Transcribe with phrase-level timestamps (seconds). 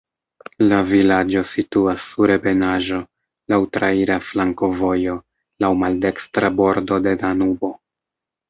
[0.69, 3.01] La vilaĝo situas sur ebenaĵo,
[3.55, 5.19] laŭ traira flankovojo,
[5.65, 7.73] laŭ maldekstra bordo de Danubo.